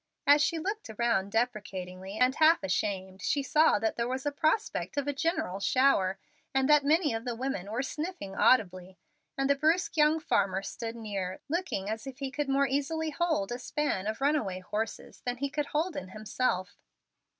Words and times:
As 0.25 0.41
she 0.41 0.57
looked 0.57 0.89
around 0.89 1.31
deprecatingly, 1.31 2.17
and 2.17 2.33
half 2.33 2.63
ashamed, 2.63 3.21
she 3.21 3.43
saw 3.43 3.77
that 3.77 3.97
there 3.97 4.07
was 4.07 4.25
a 4.25 4.31
prospect 4.31 4.97
of 4.97 5.07
a 5.07 5.13
general 5.13 5.59
shower, 5.59 6.17
and 6.55 6.67
that 6.67 6.83
many 6.83 7.13
of 7.13 7.23
the 7.23 7.35
women 7.35 7.69
were 7.71 7.83
sniffling 7.83 8.35
audibly, 8.35 8.97
and 9.37 9.47
the 9.47 9.53
brusque 9.53 9.95
young 9.95 10.19
farmer 10.19 10.63
stood 10.63 10.95
near, 10.95 11.39
looking 11.49 11.87
as 11.87 12.07
if 12.07 12.17
he 12.17 12.31
could 12.31 12.49
more 12.49 12.65
easily 12.65 13.11
hold 13.11 13.51
a 13.51 13.59
span 13.59 14.07
of 14.07 14.21
run 14.21 14.35
away 14.35 14.57
horses 14.61 15.21
than 15.23 15.37
he 15.37 15.51
could 15.51 15.67
hold 15.67 15.95
in 15.95 16.07
himself. 16.09 16.79